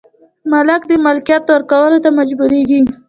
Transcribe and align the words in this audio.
مالک 0.51 0.81
د 0.87 0.91
ملکیت 1.05 1.43
ورکولو 1.51 1.97
ته 2.03 2.09
مجبوریږي. 2.17 2.79